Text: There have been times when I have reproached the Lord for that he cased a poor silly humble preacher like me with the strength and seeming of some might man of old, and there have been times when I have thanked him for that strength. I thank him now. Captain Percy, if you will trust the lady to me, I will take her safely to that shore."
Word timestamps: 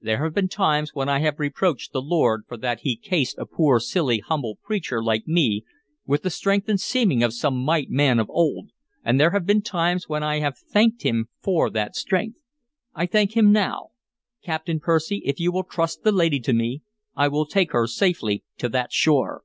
There 0.00 0.24
have 0.24 0.32
been 0.34 0.48
times 0.48 0.94
when 0.94 1.10
I 1.10 1.18
have 1.18 1.38
reproached 1.38 1.92
the 1.92 2.00
Lord 2.00 2.44
for 2.48 2.56
that 2.56 2.80
he 2.80 2.96
cased 2.96 3.36
a 3.36 3.44
poor 3.44 3.78
silly 3.80 4.20
humble 4.20 4.56
preacher 4.62 5.02
like 5.04 5.28
me 5.28 5.62
with 6.06 6.22
the 6.22 6.30
strength 6.30 6.70
and 6.70 6.80
seeming 6.80 7.22
of 7.22 7.34
some 7.34 7.58
might 7.62 7.90
man 7.90 8.18
of 8.18 8.30
old, 8.30 8.70
and 9.04 9.20
there 9.20 9.32
have 9.32 9.44
been 9.44 9.60
times 9.60 10.08
when 10.08 10.22
I 10.22 10.38
have 10.40 10.56
thanked 10.56 11.02
him 11.02 11.28
for 11.42 11.68
that 11.68 11.96
strength. 11.96 12.38
I 12.94 13.04
thank 13.04 13.36
him 13.36 13.52
now. 13.52 13.90
Captain 14.42 14.80
Percy, 14.80 15.20
if 15.26 15.38
you 15.38 15.52
will 15.52 15.64
trust 15.64 16.02
the 16.02 16.12
lady 16.12 16.40
to 16.40 16.54
me, 16.54 16.80
I 17.14 17.28
will 17.28 17.44
take 17.44 17.72
her 17.72 17.86
safely 17.86 18.42
to 18.56 18.70
that 18.70 18.90
shore." 18.90 19.42